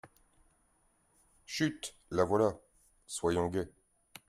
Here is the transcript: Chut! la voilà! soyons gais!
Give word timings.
Chut! 1.45 1.93
la 2.09 2.23
voilà! 2.25 2.57
soyons 3.05 3.49
gais! 3.49 3.69